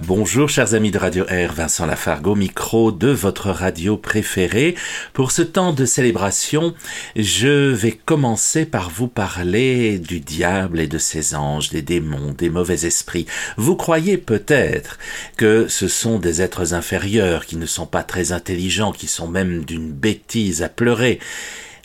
Bonjour 0.00 0.48
chers 0.48 0.74
amis 0.74 0.90
de 0.90 0.98
Radio 0.98 1.24
Air, 1.28 1.52
Vincent 1.52 1.86
Lafargo, 1.86 2.34
micro 2.34 2.90
de 2.90 3.10
votre 3.10 3.50
radio 3.50 3.96
préférée. 3.96 4.74
Pour 5.12 5.30
ce 5.30 5.40
temps 5.40 5.72
de 5.72 5.84
célébration, 5.84 6.74
je 7.14 7.70
vais 7.70 7.92
commencer 7.92 8.66
par 8.66 8.90
vous 8.90 9.06
parler 9.06 10.00
du 10.00 10.18
diable 10.18 10.80
et 10.80 10.88
de 10.88 10.98
ses 10.98 11.36
anges, 11.36 11.70
des 11.70 11.80
démons, 11.80 12.34
des 12.36 12.50
mauvais 12.50 12.84
esprits. 12.84 13.26
Vous 13.56 13.76
croyez 13.76 14.18
peut-être 14.18 14.98
que 15.36 15.68
ce 15.68 15.86
sont 15.86 16.18
des 16.18 16.42
êtres 16.42 16.74
inférieurs 16.74 17.46
qui 17.46 17.56
ne 17.56 17.66
sont 17.66 17.86
pas 17.86 18.02
très 18.02 18.32
intelligents, 18.32 18.90
qui 18.90 19.06
sont 19.06 19.28
même 19.28 19.64
d'une 19.64 19.92
bêtise 19.92 20.64
à 20.64 20.68
pleurer. 20.68 21.20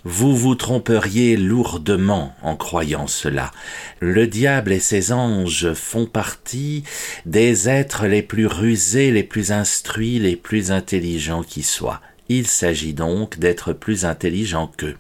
Vous 0.05 0.35
vous 0.35 0.55
tromperiez 0.55 1.35
lourdement 1.35 2.34
en 2.41 2.55
croyant 2.55 3.08
cela. 3.08 3.52
Le 3.99 4.27
diable 4.27 4.72
et 4.72 4.80
ses 4.80 5.12
anges 5.12 5.73
font 5.73 6.05
partie 6.05 6.84
des 7.25 7.67
êtres 7.67 8.08
les 8.08 8.22
plus 8.22 8.48
rusés, 8.48 9.12
les 9.12 9.23
plus 9.23 9.52
instruits, 9.52 10.20
les 10.20 10.35
plus 10.35 10.72
intelligents 10.72 11.44
qui 11.44 11.63
soient. 11.63 12.02
Il 12.30 12.48
s'agit 12.48 12.94
donc 12.94 13.39
d'être 13.39 13.73
plus 13.73 14.05
intelligent 14.05 14.72
qu'eux. 14.77 14.95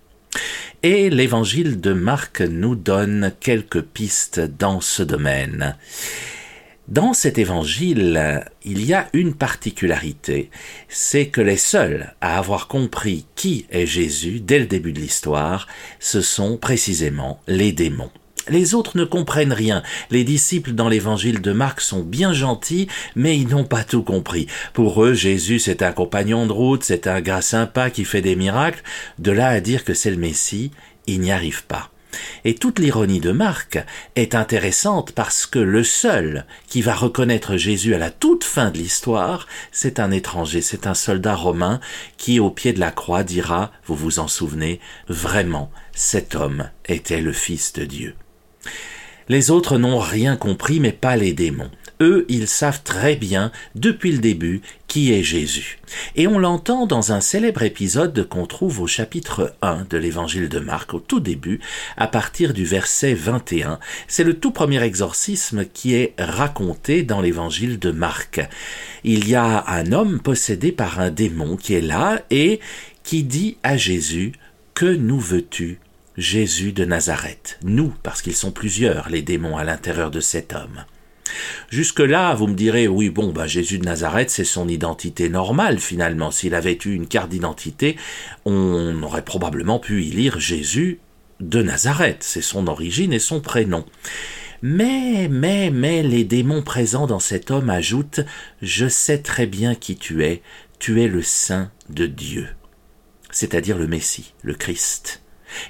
Et 0.83 1.09
l'évangile 1.09 1.79
de 1.79 1.93
Marc 1.93 2.41
nous 2.41 2.75
donne 2.75 3.31
quelques 3.39 3.81
pistes 3.81 4.39
dans 4.39 4.81
ce 4.81 5.03
domaine. 5.03 5.75
Dans 6.89 7.13
cet 7.13 7.37
évangile, 7.37 8.43
il 8.65 8.83
y 8.83 8.95
a 8.95 9.09
une 9.13 9.35
particularité, 9.35 10.49
c'est 10.87 11.27
que 11.27 11.39
les 11.39 11.55
seuls 11.55 12.15
à 12.19 12.39
avoir 12.39 12.67
compris 12.67 13.27
qui 13.35 13.67
est 13.69 13.85
Jésus 13.85 14.39
dès 14.39 14.57
le 14.57 14.65
début 14.65 14.91
de 14.91 14.99
l'histoire, 14.99 15.67
ce 15.99 16.21
sont 16.21 16.57
précisément 16.57 17.41
les 17.47 17.73
démons. 17.73 18.09
Les 18.47 18.73
autres 18.73 18.97
ne 18.97 19.03
comprennent 19.03 19.53
rien. 19.53 19.83
Les 20.09 20.23
disciples 20.23 20.71
dans 20.71 20.89
l'évangile 20.89 21.41
de 21.41 21.51
Marc 21.51 21.81
sont 21.81 22.01
bien 22.01 22.33
gentils, 22.33 22.87
mais 23.15 23.37
ils 23.37 23.49
n'ont 23.49 23.65
pas 23.65 23.83
tout 23.83 24.01
compris. 24.01 24.47
Pour 24.73 25.05
eux, 25.05 25.13
Jésus, 25.13 25.59
c'est 25.59 25.83
un 25.83 25.91
compagnon 25.91 26.47
de 26.47 26.53
route, 26.53 26.83
c'est 26.83 27.05
un 27.05 27.21
gars 27.21 27.43
sympa 27.43 27.91
qui 27.91 28.03
fait 28.03 28.23
des 28.23 28.35
miracles. 28.35 28.81
De 29.19 29.29
là 29.29 29.49
à 29.49 29.59
dire 29.59 29.83
que 29.83 29.93
c'est 29.93 30.09
le 30.09 30.17
Messie, 30.17 30.71
ils 31.05 31.19
n'y 31.19 31.31
arrivent 31.31 31.65
pas. 31.65 31.91
Et 32.45 32.55
toute 32.55 32.79
l'ironie 32.79 33.19
de 33.19 33.31
Marc 33.31 33.77
est 34.15 34.35
intéressante 34.35 35.11
parce 35.11 35.45
que 35.45 35.59
le 35.59 35.83
seul 35.83 36.45
qui 36.67 36.81
va 36.81 36.95
reconnaître 36.95 37.57
Jésus 37.57 37.93
à 37.93 37.97
la 37.97 38.09
toute 38.09 38.43
fin 38.43 38.71
de 38.71 38.77
l'histoire, 38.77 39.47
c'est 39.71 39.99
un 39.99 40.11
étranger, 40.11 40.61
c'est 40.61 40.87
un 40.87 40.93
soldat 40.93 41.35
romain 41.35 41.79
qui 42.17 42.39
au 42.39 42.49
pied 42.49 42.73
de 42.73 42.79
la 42.79 42.91
croix 42.91 43.23
dira, 43.23 43.71
vous 43.85 43.95
vous 43.95 44.19
en 44.19 44.27
souvenez, 44.27 44.79
vraiment, 45.07 45.71
cet 45.93 46.35
homme 46.35 46.69
était 46.85 47.21
le 47.21 47.33
Fils 47.33 47.73
de 47.73 47.85
Dieu. 47.85 48.15
Les 49.27 49.51
autres 49.51 49.77
n'ont 49.77 49.99
rien 49.99 50.35
compris, 50.35 50.79
mais 50.79 50.91
pas 50.91 51.15
les 51.15 51.33
démons. 51.33 51.69
Eux, 52.01 52.25
ils 52.29 52.47
savent 52.47 52.81
très 52.83 53.17
bien, 53.17 53.51
depuis 53.75 54.13
le 54.13 54.19
début, 54.19 54.61
qui 54.87 55.11
est 55.11 55.21
Jésus. 55.21 55.79
Et 56.15 56.27
on 56.27 56.39
l'entend 56.39 56.85
dans 56.85 57.11
un 57.11 57.19
célèbre 57.19 57.63
épisode 57.63 58.25
qu'on 58.29 58.45
trouve 58.45 58.79
au 58.79 58.87
chapitre 58.87 59.53
1 59.61 59.85
de 59.89 59.97
l'évangile 59.97 60.47
de 60.47 60.59
Marc, 60.59 60.93
au 60.93 61.01
tout 61.01 61.19
début, 61.19 61.59
à 61.97 62.07
partir 62.07 62.53
du 62.53 62.63
verset 62.63 63.13
21. 63.13 63.79
C'est 64.07 64.23
le 64.23 64.33
tout 64.33 64.51
premier 64.51 64.81
exorcisme 64.81 65.65
qui 65.65 65.93
est 65.93 66.13
raconté 66.17 67.03
dans 67.03 67.19
l'évangile 67.19 67.79
de 67.79 67.91
Marc. 67.91 68.47
Il 69.03 69.27
y 69.27 69.35
a 69.35 69.65
un 69.67 69.91
homme 69.91 70.21
possédé 70.21 70.71
par 70.71 71.01
un 71.01 71.11
démon 71.11 71.57
qui 71.57 71.73
est 71.73 71.81
là 71.81 72.21
et 72.31 72.61
qui 73.03 73.23
dit 73.23 73.57
à 73.61 73.75
Jésus, 73.75 74.31
Que 74.73 74.85
nous 74.85 75.19
veux-tu 75.19 75.79
Jésus 76.15 76.71
de 76.71 76.85
Nazareth? 76.85 77.59
Nous, 77.63 77.93
parce 78.03 78.21
qu'ils 78.21 78.37
sont 78.37 78.51
plusieurs, 78.51 79.09
les 79.09 79.21
démons 79.21 79.57
à 79.57 79.65
l'intérieur 79.65 80.11
de 80.11 80.21
cet 80.21 80.53
homme. 80.53 80.85
Jusque-là, 81.69 82.33
vous 82.35 82.47
me 82.47 82.55
direz, 82.55 82.87
oui, 82.87 83.09
bon, 83.09 83.31
bah, 83.31 83.47
Jésus 83.47 83.79
de 83.79 83.85
Nazareth, 83.85 84.29
c'est 84.29 84.43
son 84.43 84.67
identité 84.67 85.29
normale, 85.29 85.79
finalement. 85.79 86.31
S'il 86.31 86.55
avait 86.55 86.77
eu 86.85 86.93
une 86.93 87.07
carte 87.07 87.29
d'identité, 87.29 87.97
on 88.45 89.01
aurait 89.03 89.25
probablement 89.25 89.79
pu 89.79 90.03
y 90.03 90.11
lire 90.11 90.39
Jésus 90.39 90.99
de 91.39 91.61
Nazareth. 91.61 92.23
C'est 92.23 92.41
son 92.41 92.67
origine 92.67 93.13
et 93.13 93.19
son 93.19 93.41
prénom. 93.41 93.85
Mais, 94.61 95.27
mais, 95.29 95.69
mais, 95.71 96.03
les 96.03 96.25
démons 96.25 96.61
présents 96.61 97.07
dans 97.07 97.19
cet 97.19 97.49
homme 97.49 97.69
ajoutent, 97.69 98.21
je 98.61 98.87
sais 98.87 99.19
très 99.19 99.45
bien 99.45 99.73
qui 99.73 99.95
tu 99.95 100.25
es, 100.25 100.41
tu 100.79 101.01
es 101.01 101.07
le 101.07 101.21
Saint 101.21 101.71
de 101.89 102.05
Dieu. 102.05 102.47
C'est-à-dire 103.31 103.77
le 103.77 103.87
Messie, 103.87 104.33
le 104.41 104.53
Christ. 104.53 105.21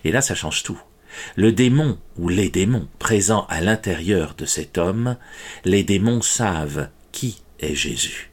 Et 0.04 0.12
là, 0.12 0.22
ça 0.22 0.36
change 0.36 0.64
tout. 0.64 0.80
Le 1.36 1.52
démon 1.52 1.98
ou 2.18 2.30
les 2.30 2.50
démons 2.50 2.88
présents 3.00 3.46
à 3.50 3.62
l'intérieur 3.62 4.36
de 4.38 4.46
cet 4.46 4.78
homme, 4.78 5.18
les 5.66 5.84
démons 5.84 6.22
savent 6.22 6.90
qui 7.12 7.42
est 7.60 7.76
Jésus. 7.76 8.30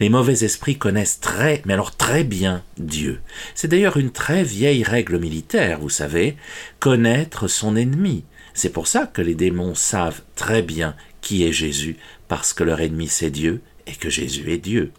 Les 0.00 0.08
mauvais 0.08 0.44
esprits 0.44 0.78
connaissent 0.78 1.20
très, 1.20 1.62
mais 1.64 1.74
alors 1.74 1.96
très 1.96 2.24
bien 2.24 2.62
Dieu. 2.78 3.20
C'est 3.54 3.68
d'ailleurs 3.68 3.96
une 3.96 4.12
très 4.12 4.42
vieille 4.42 4.82
règle 4.82 5.18
militaire, 5.18 5.80
vous 5.80 5.90
savez, 5.90 6.36
connaître 6.80 7.48
son 7.48 7.76
ennemi. 7.76 8.24
C'est 8.54 8.70
pour 8.70 8.86
ça 8.86 9.06
que 9.06 9.22
les 9.22 9.34
démons 9.34 9.74
savent 9.74 10.22
très 10.34 10.62
bien 10.62 10.96
qui 11.20 11.44
est 11.44 11.52
Jésus, 11.52 11.96
parce 12.28 12.52
que 12.52 12.64
leur 12.64 12.80
ennemi 12.80 13.08
c'est 13.08 13.30
Dieu 13.30 13.60
et 13.86 13.92
que 13.92 14.10
Jésus 14.10 14.50
est 14.50 14.58
Dieu. 14.58 14.92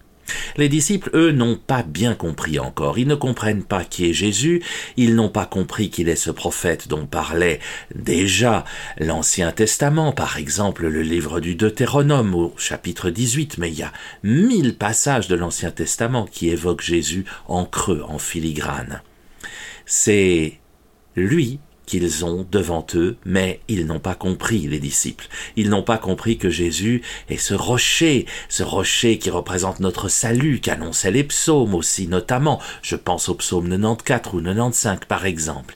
Les 0.55 0.69
disciples, 0.69 1.09
eux, 1.13 1.31
n'ont 1.31 1.55
pas 1.55 1.83
bien 1.83 2.15
compris 2.15 2.59
encore. 2.59 2.97
Ils 2.97 3.07
ne 3.07 3.15
comprennent 3.15 3.63
pas 3.63 3.83
qui 3.83 4.09
est 4.09 4.13
Jésus, 4.13 4.63
ils 4.95 5.15
n'ont 5.15 5.29
pas 5.29 5.45
compris 5.45 5.89
qu'il 5.89 6.09
est 6.09 6.15
ce 6.15 6.31
prophète 6.31 6.87
dont 6.87 7.05
parlait 7.05 7.59
déjà 7.95 8.65
l'Ancien 8.97 9.51
Testament, 9.51 10.11
par 10.11 10.37
exemple 10.37 10.87
le 10.87 11.01
livre 11.01 11.39
du 11.39 11.55
Deutéronome 11.55 12.35
au 12.35 12.53
chapitre 12.57 13.09
18, 13.09 13.57
mais 13.57 13.69
il 13.69 13.79
y 13.79 13.83
a 13.83 13.93
mille 14.23 14.77
passages 14.77 15.27
de 15.27 15.35
l'Ancien 15.35 15.71
Testament 15.71 16.25
qui 16.25 16.49
évoquent 16.49 16.81
Jésus 16.81 17.25
en 17.47 17.65
creux, 17.65 18.03
en 18.07 18.17
filigrane. 18.17 19.01
C'est 19.85 20.59
lui 21.15 21.59
qu'ils 21.87 22.25
ont 22.25 22.45
devant 22.51 22.85
eux, 22.93 23.17
mais 23.25 23.61
ils 23.67 23.87
n'ont 23.87 23.99
pas 23.99 24.13
compris, 24.13 24.67
les 24.67 24.79
disciples. 24.79 25.27
Ils 25.55 25.69
n'ont 25.71 25.81
pas 25.81 25.97
compris 25.97 26.37
que 26.37 26.51
Jésus 26.51 27.01
est 27.29 27.37
ce 27.37 27.55
rocher, 27.55 28.27
ce 28.49 28.61
rocher 28.61 29.17
qui 29.17 29.31
représente 29.31 29.79
notre 29.79 30.09
salut, 30.09 30.59
qu'annonçaient 30.59 31.09
les 31.09 31.23
psaumes 31.23 31.73
aussi, 31.73 32.07
notamment. 32.07 32.61
Je 32.83 32.95
pense 32.95 33.29
au 33.29 33.33
psaume 33.33 33.69
94 33.69 34.35
ou 34.35 34.41
95, 34.43 34.99
par 35.07 35.25
exemple. 35.25 35.75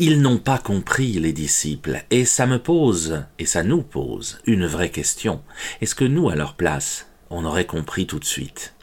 Ils 0.00 0.20
n'ont 0.20 0.38
pas 0.38 0.58
compris, 0.58 1.12
les 1.12 1.32
disciples, 1.32 2.02
et 2.10 2.24
ça 2.24 2.46
me 2.46 2.58
pose, 2.58 3.24
et 3.38 3.46
ça 3.46 3.62
nous 3.62 3.82
pose, 3.82 4.40
une 4.46 4.66
vraie 4.66 4.90
question. 4.90 5.42
Est-ce 5.80 5.94
que 5.94 6.04
nous, 6.04 6.30
à 6.30 6.34
leur 6.34 6.54
place, 6.54 7.06
on 7.28 7.44
aurait 7.44 7.66
compris 7.66 8.06
tout 8.06 8.18
de 8.18 8.24
suite? 8.24 8.74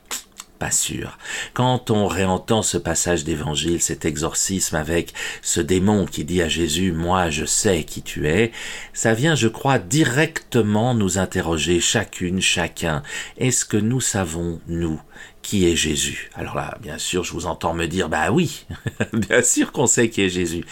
Pas 0.58 0.72
sûr. 0.72 1.18
Quand 1.54 1.92
on 1.92 2.08
réentend 2.08 2.62
ce 2.62 2.78
passage 2.78 3.24
d'évangile, 3.24 3.82
cet 3.82 4.06
exorcisme 4.06 4.76
avec 4.76 5.14
ce 5.42 5.62
démon 5.62 6.06
qui 6.06 6.26
dit 6.26 6.42
à 6.42 6.50
Jésus, 6.50 6.92
moi 6.92 7.30
je 7.30 7.46
sais 7.46 7.84
qui 7.84 8.02
tu 8.02 8.28
es, 8.28 8.52
ça 8.94 9.14
vient, 9.14 9.36
je 9.36 9.48
crois, 9.48 9.80
directement 9.80 10.94
nous 10.94 11.18
interroger 11.18 11.80
chacune, 11.80 12.42
chacun. 12.42 13.04
Est-ce 13.38 13.66
que 13.66 13.78
nous 13.78 14.02
savons, 14.02 14.60
nous, 14.68 15.00
qui 15.42 15.68
est 15.68 15.76
Jésus? 15.76 16.30
Alors 16.36 16.56
là, 16.56 16.78
bien 16.82 16.98
sûr, 16.98 17.24
je 17.24 17.34
vous 17.34 17.46
entends 17.46 17.74
me 17.74 17.86
dire, 17.86 18.10
bah 18.10 18.32
oui, 18.32 18.66
bien 19.14 19.42
sûr 19.42 19.72
qu'on 19.72 19.88
sait 19.88 20.10
qui 20.10 20.22
est 20.22 20.30
Jésus. 20.30 20.66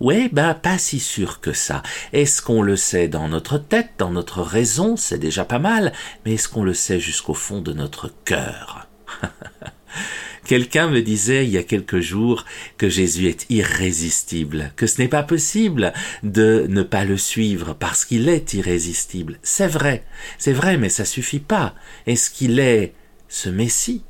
Ouais, 0.00 0.28
ben 0.32 0.54
pas 0.54 0.76
si 0.76 0.98
sûr 0.98 1.40
que 1.40 1.52
ça. 1.52 1.82
Est-ce 2.12 2.42
qu'on 2.42 2.62
le 2.62 2.76
sait 2.76 3.06
dans 3.08 3.28
notre 3.28 3.58
tête, 3.58 3.92
dans 3.96 4.10
notre 4.10 4.42
raison, 4.42 4.96
c'est 4.96 5.18
déjà 5.18 5.44
pas 5.44 5.60
mal, 5.60 5.92
mais 6.24 6.34
est-ce 6.34 6.48
qu'on 6.48 6.64
le 6.64 6.74
sait 6.74 6.98
jusqu'au 6.98 7.34
fond 7.34 7.60
de 7.60 7.72
notre 7.72 8.10
cœur? 8.24 8.88
Quelqu'un 10.46 10.88
me 10.88 11.00
disait 11.00 11.46
il 11.46 11.52
y 11.52 11.58
a 11.58 11.62
quelques 11.62 12.00
jours 12.00 12.44
que 12.76 12.90
Jésus 12.90 13.28
est 13.28 13.46
irrésistible, 13.48 14.72
que 14.76 14.86
ce 14.86 15.00
n'est 15.00 15.08
pas 15.08 15.22
possible 15.22 15.94
de 16.22 16.66
ne 16.68 16.82
pas 16.82 17.04
le 17.04 17.16
suivre 17.16 17.74
parce 17.74 18.04
qu'il 18.04 18.28
est 18.28 18.52
irrésistible. 18.52 19.38
C'est 19.42 19.66
vrai, 19.66 20.04
c'est 20.36 20.52
vrai, 20.52 20.76
mais 20.76 20.90
ça 20.90 21.06
suffit 21.06 21.38
pas. 21.40 21.74
Est-ce 22.06 22.30
qu'il 22.30 22.58
est 22.58 22.92
ce 23.28 23.48
Messie 23.48 24.02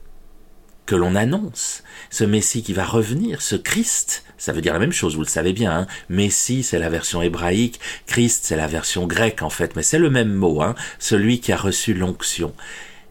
que 0.87 0.97
l'on 0.97 1.15
annonce, 1.15 1.83
ce 2.11 2.25
Messie 2.25 2.63
qui 2.63 2.73
va 2.73 2.85
revenir, 2.85 3.41
ce 3.41 3.57
Christ, 3.57 4.25
ça 4.37 4.53
veut 4.53 4.61
dire 4.61 4.75
la 4.75 4.81
même 4.81 4.93
chose, 4.93 5.15
vous 5.15 5.23
le 5.23 5.29
savez 5.29 5.53
bien, 5.53 5.73
hein. 5.73 5.87
Messie 6.11 6.63
c'est 6.63 6.79
la 6.79 6.91
version 6.91 7.23
hébraïque, 7.23 7.81
Christ 8.07 8.45
c'est 8.45 8.57
la 8.57 8.67
version 8.67 9.07
grecque 9.07 9.43
en 9.43 9.51
fait, 9.51 9.77
mais 9.77 9.83
c'est 9.83 9.99
le 9.99 10.11
même 10.11 10.35
mot, 10.35 10.61
hein, 10.61 10.75
celui 10.99 11.41
qui 11.41 11.53
a 11.53 11.57
reçu 11.57 11.95
l'onction. 11.95 12.55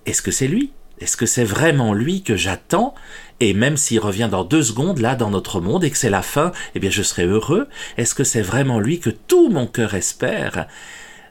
Est-ce 0.05 0.21
que 0.21 0.29
c'est 0.29 0.47
lui 0.47 0.71
est-ce 0.99 1.17
que 1.17 1.25
c'est 1.25 1.43
vraiment 1.43 1.93
lui 1.93 2.23
que 2.23 2.35
j'attends? 2.35 2.93
Et 3.39 3.53
même 3.53 3.77
s'il 3.77 3.99
revient 3.99 4.29
dans 4.31 4.43
deux 4.43 4.63
secondes 4.63 4.99
là 4.99 5.15
dans 5.15 5.29
notre 5.29 5.59
monde 5.59 5.83
et 5.83 5.91
que 5.91 5.97
c'est 5.97 6.09
la 6.09 6.21
fin, 6.21 6.51
eh 6.75 6.79
bien 6.79 6.89
je 6.89 7.03
serai 7.03 7.25
heureux. 7.25 7.67
Est-ce 7.97 8.15
que 8.15 8.23
c'est 8.23 8.41
vraiment 8.41 8.79
lui 8.79 8.99
que 8.99 9.09
tout 9.09 9.49
mon 9.49 9.67
cœur 9.67 9.95
espère? 9.95 10.67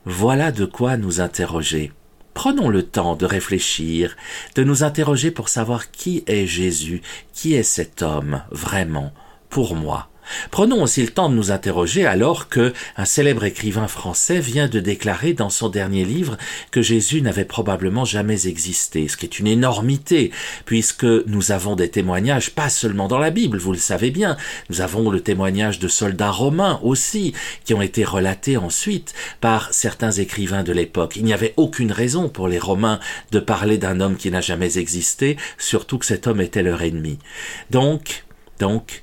Voilà 0.05 0.53
de 0.53 0.65
quoi 0.65 0.97
nous 0.97 1.21
interroger. 1.21 1.93
Prenons 2.35 2.69
le 2.69 2.83
temps 2.83 3.15
de 3.15 3.27
réfléchir, 3.27 4.17
de 4.55 4.65
nous 4.65 4.85
interroger 4.85 5.31
pour 5.31 5.49
savoir 5.49 5.91
qui 5.91 6.25
est 6.27 6.47
Jésus, 6.47 7.03
qui 7.33 7.55
est 7.55 7.63
cet 7.63 8.03
homme 8.03 8.43
vraiment 8.51 9.13
pour 9.49 9.77
moi. 9.77 10.12
Prenons 10.51 10.83
aussi 10.83 11.03
le 11.03 11.09
temps 11.09 11.29
de 11.29 11.35
nous 11.35 11.51
interroger 11.51 12.07
alors 12.07 12.49
que 12.49 12.73
un 12.97 13.05
célèbre 13.05 13.45
écrivain 13.45 13.89
français 13.89 14.41
vient 14.41 14.69
de 14.69 14.81
déclarer 14.81 15.33
dans 15.33 15.51
son 15.51 15.69
dernier 15.69 16.05
livre 16.05 16.37
que 16.71 16.83
Jésus 16.83 17.23
n'avait 17.23 17.45
probablement 17.45 18.05
jamais 18.05 18.47
existé, 18.47 19.09
ce 19.09 19.17
qui 19.17 19.27
est 19.27 19.39
une 19.39 19.47
énormité, 19.47 20.31
puisque 20.65 21.05
nous 21.05 21.53
avons 21.53 21.77
des 21.77 21.89
témoignages 21.89 22.51
pas 22.51 22.69
seulement 22.69 23.09
dans 23.09 23.19
la 23.19 23.31
Bible, 23.31 23.59
vous 23.59 23.73
le 23.73 23.79
savez 23.79 24.11
bien, 24.11 24.37
nous 24.71 24.81
avons 24.81 25.11
le 25.11 25.21
témoignage 25.21 25.79
de 25.79 25.89
soldats 25.89 26.31
romains 26.31 26.81
aussi, 26.83 27.35
qui 27.65 27.75
ont 27.75 27.83
été 27.83 28.05
relatés 28.05 28.57
ensuite 28.57 29.15
par 29.41 29.73
certains 29.73 30.13
écrivains 30.13 30.63
de 30.63 30.73
l'époque. 30.73 31.17
Il 31.17 31.25
n'y 31.25 31.33
avait 31.33 31.55
aucune 31.57 31.93
raison 31.93 32.29
pour 32.29 32.49
les 32.49 32.59
Romains 32.59 33.01
de 33.31 33.41
parler 33.41 33.79
d'un 33.79 34.01
homme 34.01 34.17
qui 34.17 34.31
n'a 34.31 34.41
jamais 34.41 34.79
existé, 34.79 35.37
surtout 35.59 35.99
que 35.99 36.07
cet 36.07 36.27
homme 36.27 36.41
était 36.41 36.63
leur 36.63 36.83
ennemi. 36.83 37.19
Donc, 37.71 38.25
donc, 38.59 39.03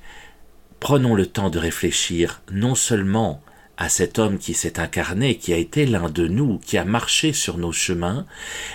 prenons 0.80 1.16
le 1.16 1.26
temps 1.26 1.50
de 1.50 1.60
réfléchir 1.60 2.42
non 2.52 2.76
seulement 2.76 3.42
à 3.78 3.88
cet 3.88 4.20
homme 4.20 4.38
qui 4.38 4.54
s'est 4.54 4.80
incarné, 4.80 5.38
qui 5.38 5.54
a 5.54 5.58
été 5.58 5.86
l'un 5.86 6.10
de 6.10 6.28
nous, 6.28 6.60
qui 6.60 6.78
a 6.78 6.84
marché 6.84 7.32
sur 7.32 7.58
nos 7.58 7.72
chemins, 7.72 8.26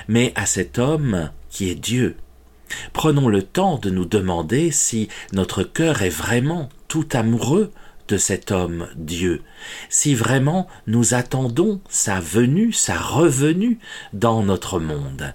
mais 0.09 0.33
à 0.35 0.47
cet 0.47 0.79
homme 0.79 1.31
qui 1.51 1.69
est 1.69 1.75
Dieu. 1.75 2.17
Prenons 2.95 3.29
le 3.29 3.43
temps 3.43 3.79
de 3.79 3.91
nous 3.91 4.07
demander 4.07 4.71
si 4.71 5.09
notre 5.33 5.63
cœur 5.63 6.03
est 6.03 6.09
vraiment 6.09 6.71
tout 6.89 7.07
amoureux 7.13 7.71
de 8.09 8.17
cet 8.17 8.51
homme 8.51 8.89
Dieu, 8.97 9.43
si 9.89 10.15
vraiment 10.15 10.69
nous 10.87 11.15
attendons 11.15 11.81
sa 11.89 12.21
venue, 12.21 12.73
sa 12.73 12.99
revenue 12.99 13.79
dans 14.13 14.43
notre 14.43 14.79
monde. 14.79 15.35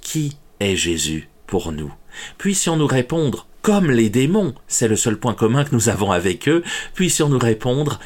Qui 0.00 0.36
est 0.60 0.76
Jésus 0.76 1.28
pour 1.46 1.72
nous? 1.72 1.92
Puissions-nous 2.38 2.86
répondre 2.86 3.46
comme 3.64 3.90
les 3.90 4.10
démons, 4.10 4.54
c'est 4.68 4.88
le 4.88 4.94
seul 4.94 5.16
point 5.16 5.32
commun 5.32 5.64
que 5.64 5.74
nous 5.74 5.88
avons 5.88 6.12
avec 6.12 6.50
eux, 6.50 6.62
puissions-nous 6.92 7.38
répondre 7.38 7.98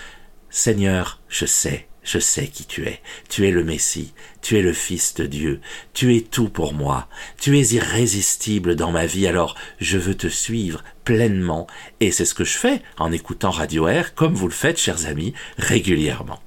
Seigneur, 0.50 1.20
je 1.28 1.46
sais, 1.46 1.88
je 2.04 2.20
sais 2.20 2.46
qui 2.46 2.64
tu 2.64 2.86
es. 2.86 3.00
Tu 3.28 3.44
es 3.44 3.50
le 3.50 3.64
Messie, 3.64 4.14
tu 4.40 4.56
es 4.56 4.62
le 4.62 4.72
Fils 4.72 5.14
de 5.14 5.26
Dieu, 5.26 5.60
tu 5.94 6.14
es 6.14 6.20
tout 6.20 6.48
pour 6.48 6.74
moi, 6.74 7.08
tu 7.40 7.58
es 7.58 7.74
irrésistible 7.74 8.76
dans 8.76 8.92
ma 8.92 9.06
vie, 9.06 9.26
alors 9.26 9.56
je 9.80 9.98
veux 9.98 10.14
te 10.14 10.28
suivre 10.28 10.84
pleinement, 11.02 11.66
et 11.98 12.12
c'est 12.12 12.24
ce 12.24 12.34
que 12.34 12.44
je 12.44 12.56
fais 12.56 12.80
en 12.96 13.10
écoutant 13.10 13.50
Radio 13.50 13.88
Air, 13.88 14.14
comme 14.14 14.34
vous 14.34 14.46
le 14.46 14.54
faites, 14.54 14.78
chers 14.78 15.06
amis, 15.06 15.34
régulièrement. 15.56 16.38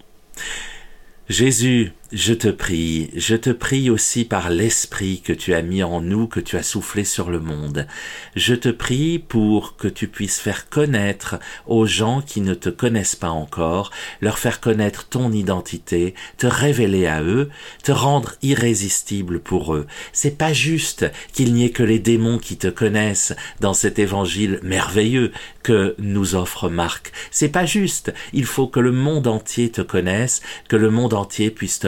Jésus, 1.27 1.91
je 2.11 2.33
te 2.33 2.49
prie, 2.49 3.09
je 3.15 3.35
te 3.37 3.51
prie 3.51 3.89
aussi 3.89 4.25
par 4.25 4.49
l'Esprit 4.49 5.21
que 5.21 5.31
tu 5.31 5.53
as 5.53 5.61
mis 5.61 5.81
en 5.81 6.01
nous, 6.01 6.27
que 6.27 6.41
tu 6.41 6.57
as 6.57 6.63
soufflé 6.63 7.05
sur 7.05 7.29
le 7.29 7.39
monde. 7.39 7.87
Je 8.35 8.53
te 8.53 8.67
prie 8.67 9.17
pour 9.17 9.77
que 9.77 9.87
tu 9.87 10.09
puisses 10.09 10.39
faire 10.39 10.67
connaître 10.67 11.39
aux 11.67 11.85
gens 11.85 12.21
qui 12.21 12.41
ne 12.41 12.53
te 12.53 12.69
connaissent 12.69 13.15
pas 13.15 13.29
encore, 13.29 13.91
leur 14.19 14.39
faire 14.39 14.59
connaître 14.59 15.07
ton 15.07 15.31
identité, 15.31 16.13
te 16.37 16.47
révéler 16.47 17.07
à 17.07 17.23
eux, 17.23 17.49
te 17.83 17.93
rendre 17.93 18.33
irrésistible 18.41 19.39
pour 19.39 19.73
eux. 19.73 19.87
C'est 20.11 20.37
pas 20.37 20.51
juste 20.51 21.09
qu'il 21.31 21.53
n'y 21.53 21.63
ait 21.63 21.71
que 21.71 21.83
les 21.83 21.99
démons 21.99 22.39
qui 22.39 22.57
te 22.57 22.67
connaissent 22.67 23.33
dans 23.61 23.73
cet 23.73 23.99
évangile 23.99 24.59
merveilleux 24.63 25.31
que 25.63 25.95
nous 25.97 26.35
offre 26.35 26.67
Marc. 26.67 27.13
C'est 27.29 27.49
pas 27.49 27.65
juste. 27.65 28.13
Il 28.33 28.45
faut 28.45 28.67
que 28.67 28.79
le 28.79 28.91
monde 28.91 29.27
entier 29.27 29.71
te 29.71 29.81
connaisse, 29.81 30.41
que 30.67 30.75
le 30.75 30.89
monde 30.89 31.13
entier 31.13 31.51
puisse 31.51 31.79
te 31.79 31.87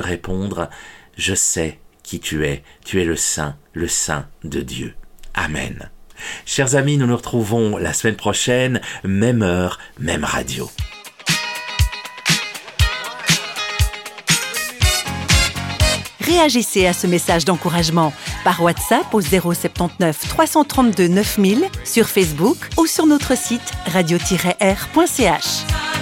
Je 1.17 1.35
sais 1.35 1.79
qui 2.03 2.19
tu 2.19 2.45
es, 2.45 2.63
tu 2.85 3.01
es 3.01 3.05
le 3.05 3.15
Saint, 3.15 3.55
le 3.73 3.87
Saint 3.87 4.25
de 4.43 4.61
Dieu. 4.61 4.93
Amen. 5.33 5.89
Chers 6.45 6.75
amis, 6.75 6.97
nous 6.97 7.07
nous 7.07 7.15
retrouvons 7.15 7.77
la 7.77 7.93
semaine 7.93 8.15
prochaine, 8.15 8.81
même 9.03 9.41
heure, 9.41 9.79
même 9.99 10.23
radio. 10.23 10.69
Réagissez 16.21 16.87
à 16.87 16.93
ce 16.93 17.05
message 17.05 17.45
d'encouragement 17.45 18.13
par 18.43 18.61
WhatsApp 18.61 19.13
au 19.13 19.21
079 19.21 20.27
332 20.29 21.07
9000, 21.07 21.65
sur 21.83 22.07
Facebook 22.07 22.57
ou 22.77 22.85
sur 22.85 23.05
notre 23.05 23.37
site 23.37 23.71
radio-r.ch. 23.87 25.92